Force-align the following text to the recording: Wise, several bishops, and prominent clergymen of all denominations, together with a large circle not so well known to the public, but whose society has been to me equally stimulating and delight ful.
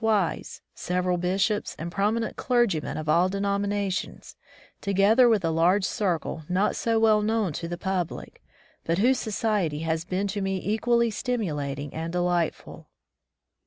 Wise, 0.03 0.61
several 0.73 1.17
bishops, 1.19 1.75
and 1.77 1.91
prominent 1.91 2.35
clergymen 2.35 2.97
of 2.97 3.07
all 3.07 3.29
denominations, 3.29 4.35
together 4.81 5.29
with 5.29 5.45
a 5.45 5.51
large 5.51 5.85
circle 5.85 6.41
not 6.49 6.75
so 6.75 6.97
well 6.97 7.21
known 7.21 7.53
to 7.53 7.67
the 7.67 7.77
public, 7.77 8.41
but 8.83 8.97
whose 8.97 9.19
society 9.19 9.81
has 9.81 10.03
been 10.03 10.25
to 10.25 10.41
me 10.41 10.57
equally 10.65 11.11
stimulating 11.11 11.93
and 11.93 12.11
delight 12.13 12.55
ful. 12.55 12.89